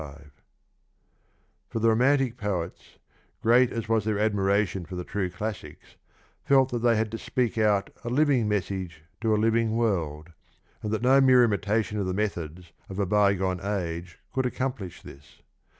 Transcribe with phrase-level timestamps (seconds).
[0.01, 0.31] 295)
[1.69, 2.97] for the romantic poets,
[3.43, 5.95] great as was their admiration for the true classics,
[6.43, 10.29] felt that they had to speak out a living message to a living world,
[10.81, 15.03] and that no mere imitation of the methods of a by gone age could accomplish
[15.03, 15.43] this.